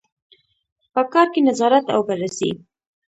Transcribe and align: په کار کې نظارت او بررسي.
په 0.93 1.01
کار 1.13 1.27
کې 1.33 1.41
نظارت 1.49 1.85
او 1.95 1.99
بررسي. 2.07 2.51